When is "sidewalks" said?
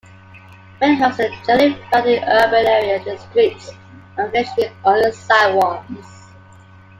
5.11-6.31